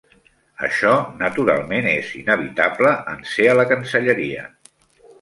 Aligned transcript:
Això, 0.67 0.93
naturalment, 1.19 1.91
és 1.93 2.15
inevitable, 2.23 2.97
en 3.15 3.25
ser 3.37 3.49
a 3.55 3.57
la 3.63 3.71
Cancelleria. 3.77 4.53